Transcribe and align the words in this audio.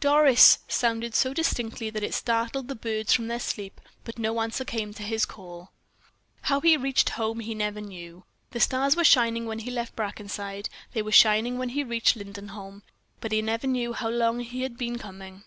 "Doris!" 0.00 0.58
sounded 0.68 1.14
so 1.14 1.32
distinctly 1.32 1.88
that 1.88 2.02
it 2.02 2.12
startled 2.12 2.68
the 2.68 2.74
birds 2.74 3.14
from 3.14 3.28
their 3.28 3.40
sleep; 3.40 3.80
but 4.04 4.18
no 4.18 4.38
answer 4.42 4.62
came 4.62 4.92
to 4.92 5.02
his 5.02 5.24
call. 5.24 5.72
How 6.42 6.60
he 6.60 6.76
reached 6.76 7.08
home 7.08 7.40
he 7.40 7.54
never 7.54 7.80
knew. 7.80 8.24
The 8.50 8.60
stars 8.60 8.96
were 8.96 9.04
shining 9.04 9.46
when 9.46 9.60
he 9.60 9.70
left 9.70 9.96
Brackenside 9.96 10.68
they 10.92 11.00
were 11.00 11.10
shining 11.10 11.56
when 11.56 11.70
he 11.70 11.84
reached 11.84 12.16
Lindenholm; 12.16 12.82
but 13.22 13.32
he 13.32 13.40
never 13.40 13.66
knew 13.66 13.94
how 13.94 14.10
long 14.10 14.40
he 14.40 14.60
had 14.60 14.76
been 14.76 14.98
coming. 14.98 15.44